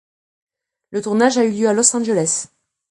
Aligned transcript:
Le 0.89 1.03
tournage 1.03 1.37
a 1.37 1.43
lieu 1.45 1.67
en 1.67 1.69
à 1.69 1.73
Los 1.73 1.95
Angeles. 1.95 2.47